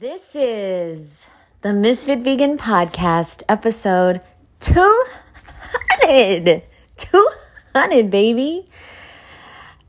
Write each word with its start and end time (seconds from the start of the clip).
This 0.00 0.34
is 0.34 1.26
the 1.60 1.74
Misfit 1.74 2.20
Vegan 2.20 2.56
Podcast, 2.56 3.42
episode 3.50 4.24
200. 4.60 6.62
200, 6.96 8.10
baby. 8.10 8.66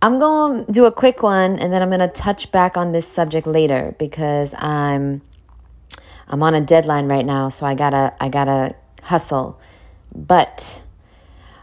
I'm 0.01 0.19
going 0.19 0.65
to 0.65 0.71
do 0.73 0.83
a 0.83 0.91
quick 0.91 1.23
one 1.23 1.57
and 1.59 1.71
then 1.71 1.81
I'm 1.81 1.87
going 1.87 2.01
to 2.01 2.09
touch 2.09 2.51
back 2.51 2.75
on 2.75 2.91
this 2.91 3.07
subject 3.07 3.47
later 3.47 3.95
because 3.97 4.53
I'm 4.57 5.21
I'm 6.27 6.43
on 6.43 6.55
a 6.55 6.61
deadline 6.61 7.07
right 7.07 7.25
now, 7.25 7.47
so 7.47 7.65
I 7.65 7.73
got 7.73 7.91
to 7.91 8.13
I 8.19 8.27
got 8.27 8.45
to 8.45 8.75
hustle. 9.03 9.61
But 10.13 10.83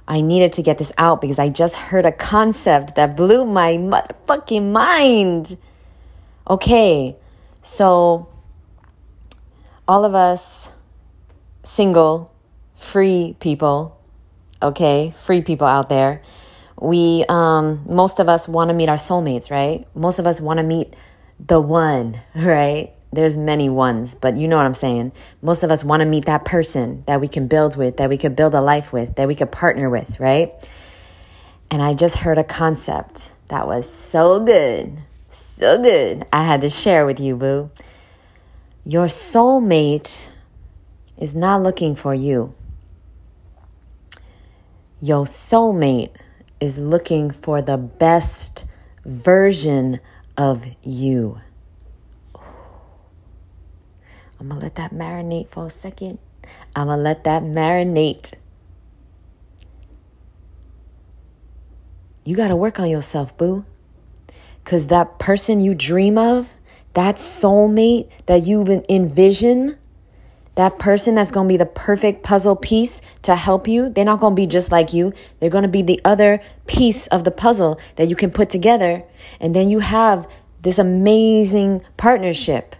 I 0.08 0.22
needed 0.22 0.54
to 0.54 0.62
get 0.62 0.78
this 0.78 0.92
out 0.96 1.20
because 1.20 1.38
I 1.38 1.50
just 1.50 1.76
heard 1.76 2.06
a 2.06 2.12
concept 2.12 2.94
that 2.94 3.14
blew 3.14 3.44
my 3.44 3.76
motherfucking 3.76 4.72
mind. 4.72 5.58
Okay. 6.48 7.14
So 7.60 8.30
all 9.88 10.04
of 10.04 10.14
us 10.14 10.70
single, 11.64 12.30
free 12.74 13.36
people, 13.40 13.98
okay, 14.62 15.12
free 15.16 15.40
people 15.40 15.66
out 15.66 15.88
there, 15.88 16.22
we, 16.80 17.24
um, 17.28 17.82
most 17.88 18.20
of 18.20 18.28
us 18.28 18.46
want 18.46 18.68
to 18.68 18.74
meet 18.74 18.90
our 18.90 18.96
soulmates, 18.96 19.50
right? 19.50 19.88
Most 19.94 20.18
of 20.18 20.26
us 20.26 20.40
want 20.40 20.58
to 20.58 20.62
meet 20.62 20.92
the 21.44 21.60
one, 21.60 22.20
right? 22.36 22.92
There's 23.10 23.38
many 23.38 23.70
ones, 23.70 24.14
but 24.14 24.36
you 24.36 24.46
know 24.46 24.56
what 24.56 24.66
I'm 24.66 24.74
saying. 24.74 25.12
Most 25.40 25.62
of 25.62 25.70
us 25.70 25.82
want 25.82 26.00
to 26.00 26.06
meet 26.06 26.26
that 26.26 26.44
person 26.44 27.02
that 27.06 27.22
we 27.22 27.26
can 27.26 27.48
build 27.48 27.74
with, 27.74 27.96
that 27.96 28.10
we 28.10 28.18
could 28.18 28.36
build 28.36 28.54
a 28.54 28.60
life 28.60 28.92
with, 28.92 29.16
that 29.16 29.26
we 29.26 29.34
could 29.34 29.50
partner 29.50 29.88
with, 29.88 30.20
right? 30.20 30.52
And 31.70 31.82
I 31.82 31.94
just 31.94 32.16
heard 32.16 32.36
a 32.36 32.44
concept 32.44 33.32
that 33.48 33.66
was 33.66 33.90
so 33.90 34.44
good, 34.44 34.98
so 35.30 35.82
good. 35.82 36.26
I 36.30 36.44
had 36.44 36.60
to 36.60 36.68
share 36.68 37.06
with 37.06 37.18
you, 37.18 37.36
boo. 37.36 37.70
Your 38.88 39.04
soulmate 39.04 40.30
is 41.18 41.34
not 41.34 41.62
looking 41.62 41.94
for 41.94 42.14
you. 42.14 42.54
Your 44.98 45.26
soulmate 45.26 46.12
is 46.58 46.78
looking 46.78 47.30
for 47.30 47.60
the 47.60 47.76
best 47.76 48.64
version 49.04 50.00
of 50.38 50.64
you. 50.82 51.38
I'm 54.40 54.48
going 54.48 54.58
to 54.58 54.64
let 54.64 54.76
that 54.76 54.94
marinate 54.94 55.48
for 55.48 55.66
a 55.66 55.70
second. 55.70 56.18
I'm 56.74 56.86
going 56.86 57.00
to 57.00 57.02
let 57.02 57.24
that 57.24 57.42
marinate. 57.42 58.32
You 62.24 62.34
got 62.34 62.48
to 62.48 62.56
work 62.56 62.80
on 62.80 62.88
yourself, 62.88 63.36
boo. 63.36 63.66
Because 64.64 64.86
that 64.86 65.18
person 65.18 65.60
you 65.60 65.74
dream 65.74 66.16
of, 66.16 66.54
that 66.98 67.14
soulmate 67.14 68.08
that 68.26 68.44
you 68.44 68.82
envision, 68.90 69.78
that 70.56 70.80
person 70.80 71.14
that's 71.14 71.30
going 71.30 71.46
to 71.46 71.52
be 71.52 71.56
the 71.56 71.64
perfect 71.64 72.24
puzzle 72.24 72.56
piece 72.56 73.00
to 73.22 73.36
help 73.36 73.68
you, 73.68 73.88
they're 73.88 74.04
not 74.04 74.18
going 74.18 74.32
to 74.32 74.42
be 74.42 74.48
just 74.48 74.72
like 74.72 74.92
you. 74.92 75.12
They're 75.38 75.48
going 75.48 75.62
to 75.62 75.68
be 75.68 75.82
the 75.82 76.00
other 76.04 76.40
piece 76.66 77.06
of 77.06 77.22
the 77.22 77.30
puzzle 77.30 77.78
that 77.94 78.08
you 78.08 78.16
can 78.16 78.32
put 78.32 78.50
together. 78.50 79.04
And 79.38 79.54
then 79.54 79.68
you 79.68 79.78
have 79.78 80.28
this 80.62 80.76
amazing 80.76 81.82
partnership 81.96 82.74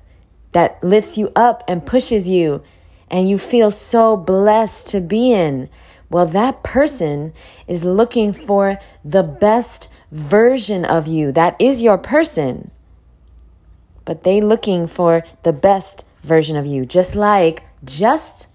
that 0.51 0.83
lifts 0.83 1.17
you 1.17 1.31
up 1.37 1.63
and 1.69 1.87
pushes 1.87 2.29
you. 2.29 2.65
And 3.09 3.29
you 3.29 3.39
feel 3.39 3.71
so 3.71 4.17
blessed 4.17 4.89
to 4.89 5.01
be 5.01 5.31
in. 5.31 5.71
Well, 6.11 6.27
that 6.27 6.65
person 6.65 7.33
is 7.69 7.85
looking 7.85 8.33
for 8.33 8.79
the 9.05 9.23
best 9.23 9.89
version 10.11 10.85
of 10.85 11.07
you. 11.07 11.31
That 11.31 11.55
is 11.61 11.83
your 11.83 11.99
person 11.99 12.73
but 14.09 14.25
they 14.25 14.41
looking 14.41 14.87
for 14.87 15.23
the 15.43 15.53
best 15.53 16.07
version 16.23 16.57
of 16.57 16.65
you, 16.65 16.87
just 16.87 17.15
like, 17.15 17.63
just 17.85 18.47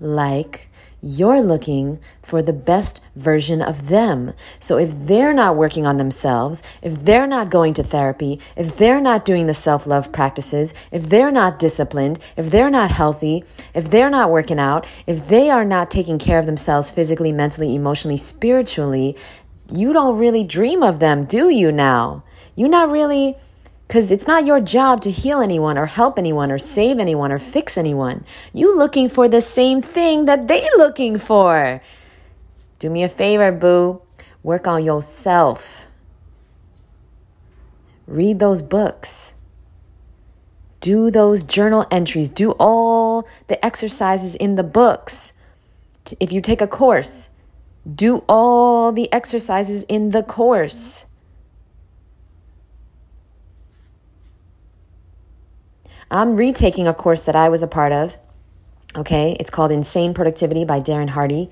like 0.00 0.68
you're 1.00 1.40
looking 1.40 2.00
for 2.20 2.42
the 2.42 2.52
best 2.52 3.00
version 3.14 3.62
of 3.62 3.86
them. 3.86 4.32
So 4.58 4.78
if 4.78 4.90
they're 5.06 5.32
not 5.32 5.54
working 5.54 5.86
on 5.86 5.96
themselves, 5.96 6.60
if 6.82 7.04
they're 7.04 7.28
not 7.28 7.50
going 7.50 7.72
to 7.74 7.84
therapy, 7.84 8.40
if 8.56 8.76
they're 8.76 9.00
not 9.00 9.24
doing 9.24 9.46
the 9.46 9.54
self 9.54 9.86
love 9.86 10.10
practices, 10.10 10.74
if 10.90 11.08
they're 11.08 11.30
not 11.30 11.60
disciplined, 11.60 12.18
if 12.36 12.50
they're 12.50 12.68
not 12.68 12.90
healthy, 12.90 13.44
if 13.74 13.88
they're 13.88 14.10
not 14.10 14.32
working 14.32 14.58
out, 14.58 14.88
if 15.06 15.28
they 15.28 15.50
are 15.50 15.64
not 15.64 15.88
taking 15.88 16.18
care 16.18 16.40
of 16.40 16.46
themselves 16.46 16.90
physically, 16.90 17.30
mentally, 17.30 17.76
emotionally, 17.76 18.16
spiritually, 18.16 19.16
you 19.70 19.92
don't 19.92 20.18
really 20.18 20.42
dream 20.42 20.82
of 20.82 20.98
them, 20.98 21.26
do 21.26 21.48
you 21.48 21.70
now? 21.70 22.24
You're 22.56 22.68
not 22.68 22.90
really 22.90 23.36
because 23.86 24.10
it's 24.10 24.26
not 24.26 24.44
your 24.44 24.60
job 24.60 25.00
to 25.02 25.10
heal 25.10 25.40
anyone 25.40 25.78
or 25.78 25.86
help 25.86 26.18
anyone 26.18 26.50
or 26.50 26.58
save 26.58 26.98
anyone 26.98 27.30
or 27.30 27.38
fix 27.38 27.78
anyone. 27.78 28.24
You 28.52 28.76
looking 28.76 29.08
for 29.08 29.28
the 29.28 29.40
same 29.40 29.80
thing 29.80 30.24
that 30.24 30.48
they 30.48 30.68
looking 30.76 31.18
for. 31.18 31.80
Do 32.78 32.90
me 32.90 33.04
a 33.04 33.08
favor, 33.08 33.52
boo. 33.52 34.02
Work 34.42 34.66
on 34.66 34.84
yourself. 34.84 35.86
Read 38.06 38.38
those 38.38 38.62
books. 38.62 39.34
Do 40.80 41.10
those 41.10 41.42
journal 41.42 41.86
entries. 41.90 42.28
Do 42.28 42.52
all 42.58 43.26
the 43.46 43.64
exercises 43.64 44.34
in 44.34 44.56
the 44.56 44.62
books. 44.62 45.32
If 46.20 46.32
you 46.32 46.40
take 46.40 46.60
a 46.60 46.68
course, 46.68 47.30
do 47.92 48.24
all 48.28 48.92
the 48.92 49.12
exercises 49.12 49.84
in 49.84 50.10
the 50.10 50.22
course. 50.22 51.06
I'm 56.10 56.34
retaking 56.34 56.86
a 56.86 56.94
course 56.94 57.22
that 57.22 57.36
I 57.36 57.48
was 57.48 57.62
a 57.62 57.66
part 57.66 57.92
of. 57.92 58.16
Okay, 58.96 59.36
it's 59.38 59.50
called 59.50 59.72
Insane 59.72 60.14
Productivity 60.14 60.64
by 60.64 60.80
Darren 60.80 61.10
Hardy. 61.10 61.48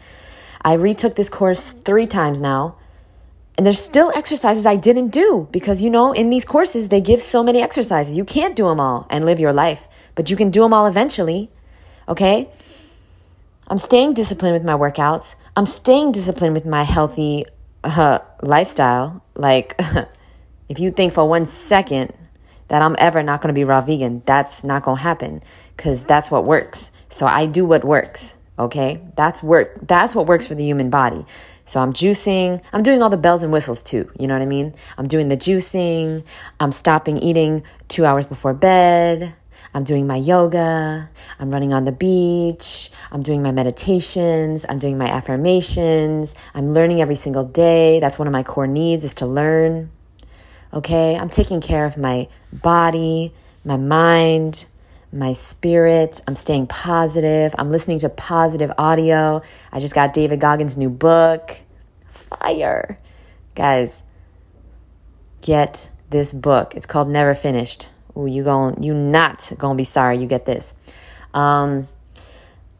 I 0.62 0.75
retook 0.75 1.15
this 1.15 1.28
course 1.28 1.72
three 1.72 2.06
times 2.06 2.41
now. 2.41 2.77
And 3.56 3.65
there's 3.65 3.81
still 3.81 4.10
exercises 4.16 4.66
I 4.66 4.77
didn't 4.77 5.09
do 5.09 5.49
because, 5.53 5.81
you 5.81 5.88
know, 5.88 6.12
in 6.12 6.31
these 6.31 6.44
courses, 6.44 6.88
they 6.88 7.00
give 7.00 7.22
so 7.22 7.43
many 7.43 7.62
exercises. 7.62 8.16
You 8.16 8.25
can't 8.25 8.56
do 8.56 8.66
them 8.66 8.81
all 8.81 9.06
and 9.10 9.25
live 9.25 9.38
your 9.38 9.53
life, 9.53 9.87
but 10.16 10.28
you 10.28 10.37
can 10.37 10.50
do 10.50 10.62
them 10.62 10.72
all 10.72 10.87
eventually. 10.87 11.50
Okay? 12.09 12.49
I'm 13.69 13.78
staying 13.78 14.15
disciplined 14.15 14.55
with 14.55 14.65
my 14.65 14.72
workouts. 14.72 15.37
I'm 15.56 15.66
staying 15.66 16.12
disciplined 16.12 16.55
with 16.55 16.66
my 16.66 16.82
healthy 16.82 17.44
uh, 17.84 18.19
lifestyle. 18.43 19.22
Like, 19.37 19.81
if 20.69 20.81
you 20.81 20.91
think 20.91 21.12
for 21.12 21.28
one 21.28 21.47
second 21.47 22.12
that 22.74 22.82
I'm 22.82 22.96
ever 22.98 23.22
not 23.22 23.40
going 23.40 23.54
to 23.54 23.56
be 23.56 23.62
raw 23.62 23.80
vegan. 23.82 24.20
That's 24.26 24.64
not 24.64 24.82
going 24.82 24.96
to 24.96 25.02
happen 25.04 25.44
because 25.76 26.02
that's 26.02 26.28
what 26.28 26.44
works. 26.44 26.90
So 27.08 27.24
I 27.24 27.46
do 27.46 27.64
what 27.64 27.84
works. 27.84 28.36
Okay. 28.58 29.00
That's 29.14 29.44
work. 29.44 29.78
That's 29.86 30.12
what 30.12 30.26
works 30.26 30.48
for 30.48 30.56
the 30.56 30.64
human 30.64 30.90
body. 30.90 31.24
So 31.66 31.78
I'm 31.78 31.92
juicing. 31.92 32.60
I'm 32.72 32.82
doing 32.82 33.00
all 33.00 33.10
the 33.10 33.16
bells 33.16 33.44
and 33.44 33.52
whistles 33.52 33.80
too. 33.80 34.10
You 34.18 34.26
know 34.26 34.34
what 34.34 34.42
I 34.42 34.46
mean? 34.46 34.74
I'm 34.98 35.06
doing 35.06 35.28
the 35.28 35.36
juicing. 35.36 36.24
I'm 36.58 36.72
stopping 36.72 37.16
eating 37.18 37.62
two 37.86 38.04
hours 38.04 38.26
before 38.26 38.54
bed. 38.54 39.32
I'm 39.72 39.84
doing 39.84 40.08
my 40.08 40.16
yoga. 40.16 41.08
I'm 41.38 41.52
running 41.52 41.72
on 41.72 41.84
the 41.84 41.92
beach. 41.92 42.90
I'm 43.12 43.22
doing 43.22 43.40
my 43.40 43.52
meditations. 43.52 44.66
I'm 44.68 44.80
doing 44.80 44.98
my 44.98 45.06
affirmations. 45.06 46.34
I'm 46.54 46.74
learning 46.74 47.00
every 47.00 47.14
single 47.14 47.44
day. 47.44 48.00
That's 48.00 48.18
one 48.18 48.26
of 48.26 48.32
my 48.32 48.42
core 48.42 48.66
needs 48.66 49.04
is 49.04 49.14
to 49.14 49.26
learn. 49.26 49.92
Okay, 50.74 51.16
I'm 51.16 51.28
taking 51.28 51.60
care 51.60 51.84
of 51.84 51.96
my 51.96 52.26
body, 52.52 53.32
my 53.64 53.76
mind, 53.76 54.66
my 55.12 55.32
spirit. 55.32 56.20
I'm 56.26 56.34
staying 56.34 56.66
positive. 56.66 57.54
I'm 57.56 57.70
listening 57.70 58.00
to 58.00 58.08
positive 58.08 58.72
audio. 58.76 59.40
I 59.70 59.78
just 59.78 59.94
got 59.94 60.12
David 60.12 60.40
Goggins' 60.40 60.76
new 60.76 60.90
book. 60.90 61.58
Fire. 62.08 62.98
Guys, 63.54 64.02
get 65.42 65.90
this 66.10 66.32
book. 66.32 66.74
It's 66.74 66.86
called 66.86 67.08
Never 67.08 67.36
Finished. 67.36 67.88
Ooh, 68.16 68.26
you 68.26 68.42
going 68.42 68.82
you 68.82 68.94
not 68.94 69.52
gonna 69.56 69.76
be 69.76 69.84
sorry 69.84 70.18
you 70.18 70.26
get 70.26 70.44
this. 70.44 70.74
Um, 71.34 71.87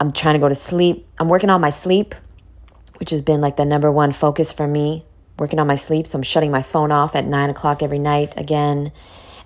I'm 0.00 0.10
trying 0.10 0.34
to 0.34 0.40
go 0.40 0.48
to 0.48 0.54
sleep. 0.56 1.06
I'm 1.19 1.28
working 1.28 1.48
on 1.48 1.60
my 1.60 1.70
sleep, 1.70 2.16
which 2.96 3.10
has 3.10 3.22
been 3.22 3.40
like 3.40 3.54
the 3.54 3.64
number 3.64 3.92
one 3.92 4.10
focus 4.10 4.50
for 4.50 4.66
me 4.66 5.04
working 5.38 5.58
on 5.58 5.66
my 5.66 5.75
sleep. 5.75 6.06
So 6.06 6.19
I'm 6.19 6.22
shutting 6.22 6.50
my 6.50 6.62
phone 6.62 6.92
off 6.92 7.16
at 7.16 7.25
nine 7.25 7.50
o'clock 7.50 7.82
every 7.82 7.98
night 7.98 8.34
again. 8.36 8.92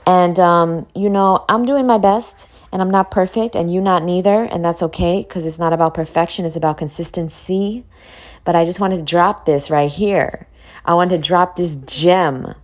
And, 0.07 0.41
um, 0.41 0.87
you 0.95 1.11
know, 1.11 1.45
I'm 1.49 1.65
doing 1.67 1.87
my 1.87 1.99
best 1.99 2.49
and 2.73 2.81
I'm 2.81 2.91
not 2.91 3.11
perfect 3.11 3.55
and 3.55 3.73
you 3.73 3.81
not 3.81 4.03
neither. 4.03 4.45
And 4.45 4.65
that's 4.65 4.83
okay 4.83 5.23
because 5.23 5.45
it's 5.45 5.59
not 5.59 5.73
about 5.73 5.95
perfection, 5.95 6.45
it's 6.45 6.57
about 6.57 6.79
consistency. 6.79 7.85
But 8.45 8.57
I 8.57 8.65
just 8.65 8.81
wanted 8.81 8.97
to 8.97 9.03
drop 9.03 9.45
this 9.45 9.71
right 9.71 9.91
here. 9.91 10.49
I 10.85 10.95
wanted 10.95 11.17
to 11.17 11.29
drop 11.29 11.57
this 11.57 11.77
gem 11.77 12.55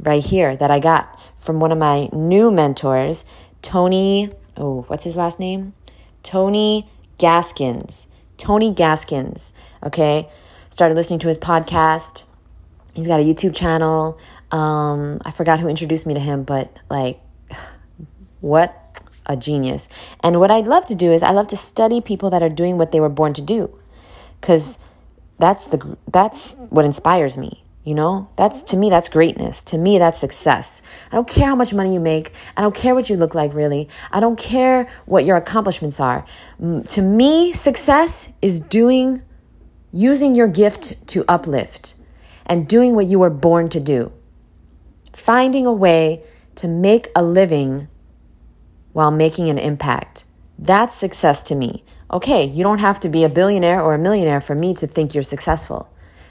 right 0.00 0.22
here 0.22 0.54
that 0.56 0.70
I 0.70 0.80
got 0.80 1.18
from 1.38 1.60
one 1.60 1.72
of 1.72 1.78
my 1.78 2.08
new 2.12 2.50
mentors, 2.50 3.24
Tony. 3.62 4.30
Oh, 4.56 4.82
what's 4.88 5.04
his 5.04 5.16
last 5.16 5.40
name? 5.40 5.72
Tony 6.22 6.90
Gaskins. 7.18 8.06
Tony 8.36 8.74
Gaskins. 8.74 9.52
Okay. 9.82 10.28
Started 10.68 10.94
listening 10.94 11.18
to 11.20 11.28
his 11.28 11.38
podcast 11.38 12.24
he's 12.94 13.06
got 13.06 13.20
a 13.20 13.22
YouTube 13.22 13.54
channel. 13.54 14.18
Um, 14.50 15.18
I 15.24 15.30
forgot 15.30 15.60
who 15.60 15.68
introduced 15.68 16.06
me 16.06 16.14
to 16.14 16.20
him, 16.20 16.44
but 16.44 16.76
like, 16.88 17.20
what 18.40 19.00
a 19.26 19.36
genius. 19.36 19.88
And 20.22 20.40
what 20.40 20.50
I'd 20.50 20.66
love 20.66 20.86
to 20.86 20.94
do 20.94 21.12
is 21.12 21.22
I 21.22 21.30
love 21.30 21.46
to 21.48 21.56
study 21.56 22.00
people 22.00 22.30
that 22.30 22.42
are 22.42 22.48
doing 22.48 22.78
what 22.78 22.92
they 22.92 23.00
were 23.00 23.08
born 23.08 23.32
to 23.34 23.42
do. 23.42 23.70
Cuz 24.40 24.78
that's 25.38 25.66
the 25.68 25.96
that's 26.10 26.56
what 26.70 26.84
inspires 26.84 27.38
me. 27.38 27.64
You 27.84 27.94
know, 27.94 28.28
that's 28.36 28.62
to 28.64 28.76
me, 28.76 28.90
that's 28.90 29.08
greatness. 29.08 29.62
To 29.64 29.78
me, 29.78 29.98
that's 29.98 30.18
success. 30.18 30.82
I 31.10 31.16
don't 31.16 31.26
care 31.26 31.46
how 31.46 31.54
much 31.54 31.72
money 31.72 31.94
you 31.94 32.00
make. 32.00 32.32
I 32.56 32.60
don't 32.60 32.74
care 32.74 32.94
what 32.94 33.08
you 33.08 33.16
look 33.16 33.34
like, 33.34 33.54
really. 33.54 33.88
I 34.12 34.20
don't 34.20 34.38
care 34.38 34.86
what 35.06 35.24
your 35.24 35.36
accomplishments 35.36 35.98
are. 35.98 36.26
To 36.60 37.02
me, 37.02 37.54
success 37.54 38.28
is 38.42 38.60
doing, 38.60 39.22
using 39.92 40.34
your 40.34 40.46
gift 40.46 41.06
to 41.08 41.24
uplift 41.26 41.94
and 42.50 42.66
doing 42.66 42.96
what 42.96 43.06
you 43.06 43.20
were 43.20 43.30
born 43.30 43.68
to 43.68 43.78
do. 43.78 44.12
Finding 45.12 45.66
a 45.66 45.72
way 45.72 46.18
to 46.56 46.66
make 46.66 47.06
a 47.14 47.22
living 47.22 47.86
while 48.92 49.12
making 49.12 49.48
an 49.48 49.56
impact. 49.56 50.24
That's 50.58 50.94
success 50.94 51.44
to 51.44 51.54
me. 51.54 51.84
Okay, 52.12 52.44
you 52.44 52.64
don't 52.64 52.78
have 52.78 52.98
to 53.00 53.08
be 53.08 53.22
a 53.22 53.28
billionaire 53.28 53.80
or 53.80 53.94
a 53.94 53.98
millionaire 53.98 54.40
for 54.40 54.56
me 54.56 54.74
to 54.74 54.86
think 54.88 55.14
you're 55.14 55.22
successful 55.22 55.88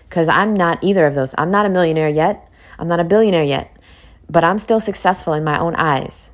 because 0.09 0.27
I'm 0.27 0.53
not 0.53 0.83
either 0.83 1.07
of 1.07 1.15
those. 1.15 1.33
I'm 1.37 1.51
not 1.51 1.65
a 1.65 1.69
millionaire 1.69 2.09
yet. 2.09 2.51
I'm 2.77 2.89
not 2.89 2.99
a 2.99 3.05
billionaire 3.05 3.43
yet, 3.43 3.77
but 4.29 4.43
I'm 4.43 4.57
still 4.57 4.81
successful 4.81 5.33
in 5.33 5.45
my 5.45 5.57
own 5.57 5.73
eyes. 5.75 6.31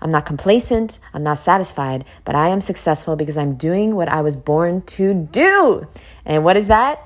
I'm 0.00 0.10
not 0.10 0.24
complacent. 0.24 0.98
I'm 1.12 1.22
not 1.22 1.38
satisfied, 1.38 2.06
but 2.24 2.34
I 2.34 2.48
am 2.48 2.62
successful 2.62 3.14
because 3.16 3.36
I'm 3.36 3.56
doing 3.56 3.94
what 3.94 4.08
I 4.08 4.22
was 4.22 4.36
born 4.36 4.82
to 4.96 5.12
do. 5.12 5.86
And 6.24 6.44
what 6.44 6.56
is 6.56 6.68
that? 6.68 6.98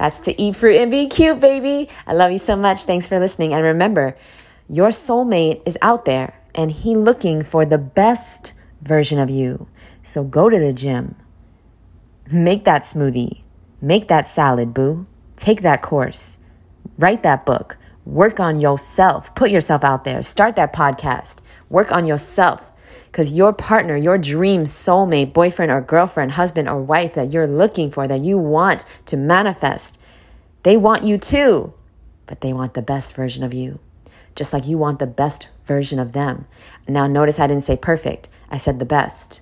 That's 0.00 0.18
to 0.20 0.40
eat 0.40 0.56
fruit 0.56 0.76
and 0.76 0.90
be 0.90 1.08
cute, 1.08 1.40
baby. 1.40 1.86
I 2.06 2.14
love 2.14 2.32
you 2.32 2.38
so 2.38 2.56
much. 2.56 2.84
Thanks 2.84 3.06
for 3.06 3.20
listening. 3.20 3.52
And 3.52 3.62
remember, 3.62 4.14
your 4.66 4.88
soulmate 4.88 5.60
is 5.66 5.76
out 5.82 6.06
there 6.06 6.40
and 6.54 6.70
he 6.70 6.96
looking 6.96 7.42
for 7.42 7.66
the 7.66 7.76
best 7.76 8.54
version 8.80 9.18
of 9.18 9.28
you. 9.28 9.68
So 10.02 10.24
go 10.24 10.48
to 10.48 10.58
the 10.58 10.72
gym. 10.72 11.16
Make 12.32 12.64
that 12.64 12.82
smoothie 12.82 13.42
Make 13.82 14.08
that 14.08 14.26
salad, 14.26 14.72
boo. 14.72 15.04
Take 15.36 15.60
that 15.60 15.82
course. 15.82 16.38
Write 16.98 17.22
that 17.22 17.44
book. 17.44 17.76
Work 18.06 18.40
on 18.40 18.58
yourself. 18.58 19.34
Put 19.34 19.50
yourself 19.50 19.84
out 19.84 20.04
there. 20.04 20.22
Start 20.22 20.56
that 20.56 20.72
podcast. 20.72 21.40
Work 21.68 21.92
on 21.92 22.06
yourself. 22.06 22.72
Because 23.06 23.32
your 23.32 23.52
partner, 23.52 23.96
your 23.96 24.18
dream 24.18 24.64
soulmate, 24.64 25.32
boyfriend 25.32 25.70
or 25.70 25.80
girlfriend, 25.80 26.32
husband 26.32 26.68
or 26.68 26.80
wife 26.80 27.14
that 27.14 27.32
you're 27.32 27.46
looking 27.46 27.90
for, 27.90 28.06
that 28.06 28.20
you 28.20 28.38
want 28.38 28.84
to 29.06 29.16
manifest, 29.16 29.98
they 30.62 30.76
want 30.76 31.04
you 31.04 31.18
too, 31.18 31.72
but 32.26 32.40
they 32.40 32.52
want 32.52 32.74
the 32.74 32.82
best 32.82 33.14
version 33.14 33.42
of 33.42 33.54
you, 33.54 33.78
just 34.34 34.52
like 34.52 34.66
you 34.66 34.78
want 34.78 34.98
the 34.98 35.06
best 35.06 35.48
version 35.64 35.98
of 35.98 36.12
them. 36.12 36.46
Now, 36.86 37.06
notice 37.06 37.38
I 37.38 37.46
didn't 37.46 37.62
say 37.62 37.76
perfect, 37.76 38.28
I 38.50 38.58
said 38.58 38.78
the 38.78 38.84
best. 38.84 39.40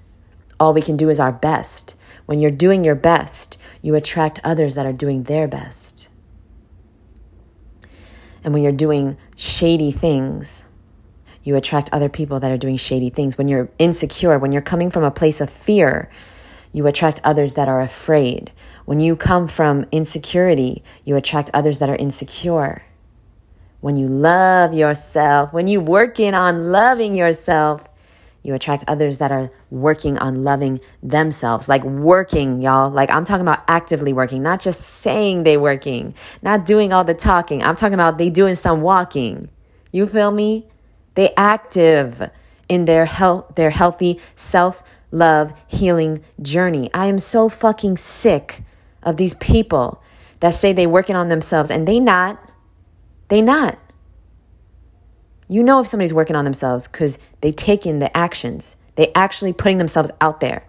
All 0.60 0.74
we 0.74 0.82
can 0.82 0.96
do 0.96 1.08
is 1.08 1.20
our 1.20 1.32
best. 1.32 1.94
When 2.26 2.40
you're 2.40 2.50
doing 2.50 2.84
your 2.84 2.94
best, 2.94 3.58
you 3.80 3.94
attract 3.94 4.40
others 4.44 4.74
that 4.74 4.86
are 4.86 4.92
doing 4.92 5.22
their 5.22 5.48
best. 5.48 6.08
And 8.44 8.52
when 8.52 8.62
you're 8.62 8.72
doing 8.72 9.16
shady 9.36 9.90
things, 9.90 10.67
you 11.48 11.56
attract 11.56 11.88
other 11.94 12.10
people 12.10 12.38
that 12.40 12.52
are 12.52 12.58
doing 12.58 12.76
shady 12.76 13.08
things. 13.08 13.38
When 13.38 13.48
you're 13.48 13.70
insecure, 13.78 14.38
when 14.38 14.52
you're 14.52 14.60
coming 14.60 14.90
from 14.90 15.02
a 15.02 15.10
place 15.10 15.40
of 15.40 15.48
fear, 15.48 16.10
you 16.74 16.86
attract 16.86 17.20
others 17.24 17.54
that 17.54 17.68
are 17.68 17.80
afraid. 17.80 18.52
When 18.84 19.00
you 19.00 19.16
come 19.16 19.48
from 19.48 19.86
insecurity, 19.90 20.84
you 21.06 21.16
attract 21.16 21.48
others 21.54 21.78
that 21.78 21.88
are 21.88 21.96
insecure. 21.96 22.82
When 23.80 23.96
you 23.96 24.08
love 24.08 24.74
yourself, 24.74 25.54
when 25.54 25.68
you 25.68 25.80
work 25.80 26.20
in 26.20 26.34
on 26.34 26.70
loving 26.70 27.14
yourself, 27.14 27.88
you 28.42 28.52
attract 28.52 28.84
others 28.86 29.16
that 29.16 29.32
are 29.32 29.50
working 29.70 30.18
on 30.18 30.44
loving 30.44 30.82
themselves, 31.02 31.66
like 31.66 31.82
working, 31.82 32.60
y'all. 32.60 32.90
Like 32.90 33.08
I'm 33.10 33.24
talking 33.24 33.40
about 33.40 33.64
actively 33.68 34.12
working, 34.12 34.42
not 34.42 34.60
just 34.60 34.82
saying 34.82 35.44
they 35.44 35.56
working, 35.56 36.14
not 36.42 36.66
doing 36.66 36.92
all 36.92 37.04
the 37.04 37.14
talking. 37.14 37.62
I'm 37.62 37.74
talking 37.74 37.94
about 37.94 38.18
they 38.18 38.28
doing 38.28 38.54
some 38.54 38.82
walking. 38.82 39.48
You 39.92 40.06
feel 40.06 40.30
me? 40.30 40.66
They 41.18 41.34
active 41.36 42.30
in 42.68 42.84
their 42.84 43.04
health, 43.04 43.56
their 43.56 43.70
healthy 43.70 44.20
self 44.36 44.84
love 45.10 45.52
healing 45.66 46.22
journey. 46.40 46.90
I 46.94 47.06
am 47.06 47.18
so 47.18 47.48
fucking 47.48 47.96
sick 47.96 48.62
of 49.02 49.16
these 49.16 49.34
people 49.34 50.00
that 50.38 50.50
say 50.50 50.72
they 50.72 50.86
working 50.86 51.16
on 51.16 51.26
themselves 51.26 51.72
and 51.72 51.88
they 51.88 51.98
not. 51.98 52.38
They 53.30 53.42
not. 53.42 53.80
You 55.48 55.64
know 55.64 55.80
if 55.80 55.88
somebody's 55.88 56.14
working 56.14 56.36
on 56.36 56.44
themselves 56.44 56.86
because 56.86 57.18
they 57.40 57.50
take 57.50 57.84
in 57.84 57.98
the 57.98 58.16
actions. 58.16 58.76
They 58.94 59.10
actually 59.12 59.52
putting 59.52 59.78
themselves 59.78 60.12
out 60.20 60.38
there. 60.38 60.62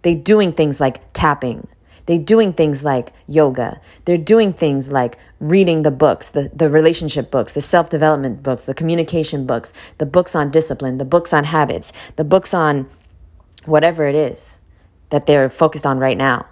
They 0.00 0.14
doing 0.14 0.54
things 0.54 0.80
like 0.80 1.12
tapping. 1.12 1.68
They 2.06 2.18
doing 2.18 2.52
things 2.52 2.84
like 2.84 3.12
yoga. 3.26 3.80
They're 4.04 4.16
doing 4.16 4.52
things 4.52 4.90
like 4.90 5.18
reading 5.40 5.82
the 5.82 5.90
books, 5.90 6.30
the, 6.30 6.50
the 6.54 6.68
relationship 6.68 7.30
books, 7.30 7.52
the 7.52 7.60
self-development 7.60 8.42
books, 8.42 8.64
the 8.64 8.74
communication 8.74 9.46
books, 9.46 9.72
the 9.98 10.06
books 10.06 10.34
on 10.34 10.50
discipline, 10.50 10.98
the 10.98 11.04
books 11.04 11.32
on 11.32 11.44
habits, 11.44 11.92
the 12.16 12.24
books 12.24 12.52
on 12.52 12.88
whatever 13.64 14.06
it 14.06 14.14
is 14.14 14.58
that 15.10 15.26
they're 15.26 15.48
focused 15.48 15.86
on 15.86 15.98
right 15.98 16.18
now. 16.18 16.46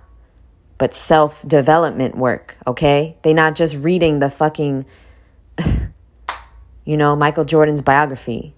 But 0.78 0.94
self-development 0.94 2.16
work, 2.16 2.56
okay? 2.66 3.16
They're 3.22 3.34
not 3.34 3.54
just 3.54 3.76
reading 3.76 4.18
the 4.18 4.30
fucking 4.30 4.86
you 6.84 6.96
know, 6.96 7.14
Michael 7.16 7.44
Jordan's 7.44 7.82
biography. 7.82 8.54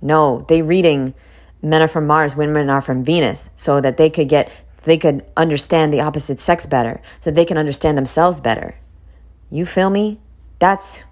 No, 0.00 0.40
they're 0.48 0.64
reading 0.64 1.14
Men 1.62 1.82
Are 1.82 1.88
From 1.88 2.06
Mars, 2.06 2.36
Women 2.36 2.70
Are 2.70 2.80
From 2.80 3.04
Venus, 3.04 3.50
so 3.54 3.80
that 3.80 3.96
they 3.96 4.10
could 4.10 4.28
get, 4.28 4.52
they 4.88 4.96
could 4.98 5.22
understand 5.36 5.92
the 5.92 6.00
opposite 6.00 6.40
sex 6.40 6.64
better, 6.64 7.02
so 7.20 7.30
they 7.30 7.44
can 7.44 7.58
understand 7.58 7.98
themselves 7.98 8.40
better. 8.40 8.74
You 9.50 9.66
feel 9.66 9.90
me? 9.90 10.18
That's 10.58 11.04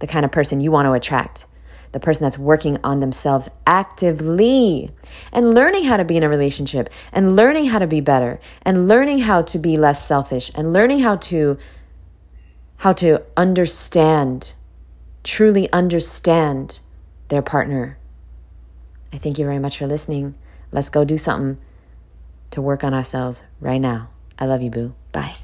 the 0.00 0.06
kind 0.06 0.26
of 0.26 0.30
person 0.30 0.60
you 0.60 0.70
want 0.70 0.84
to 0.84 0.92
attract. 0.92 1.46
The 1.92 2.00
person 2.00 2.24
that's 2.24 2.36
working 2.36 2.78
on 2.84 3.00
themselves 3.00 3.48
actively 3.66 4.90
and 5.32 5.54
learning 5.54 5.84
how 5.84 5.96
to 5.96 6.04
be 6.04 6.18
in 6.18 6.22
a 6.22 6.28
relationship 6.28 6.90
and 7.10 7.34
learning 7.34 7.66
how 7.66 7.78
to 7.78 7.86
be 7.86 8.02
better 8.02 8.38
and 8.62 8.86
learning 8.86 9.20
how 9.20 9.40
to 9.42 9.58
be 9.58 9.78
less 9.78 10.06
selfish 10.06 10.50
and 10.54 10.72
learning 10.72 11.00
how 11.00 11.16
to 11.16 11.56
how 12.78 12.92
to 12.94 13.22
understand 13.36 14.54
truly 15.22 15.72
understand 15.72 16.80
their 17.28 17.42
partner. 17.42 17.96
I 19.12 19.18
thank 19.18 19.38
you 19.38 19.44
very 19.44 19.58
much 19.58 19.78
for 19.78 19.86
listening. 19.86 20.34
Let's 20.70 20.88
go 20.88 21.04
do 21.04 21.16
something 21.16 21.58
to 22.52 22.62
work 22.62 22.84
on 22.84 22.94
ourselves 22.94 23.44
right 23.60 23.80
now. 23.80 24.08
I 24.38 24.46
love 24.46 24.62
you, 24.62 24.70
boo. 24.70 24.94
Bye. 25.10 25.36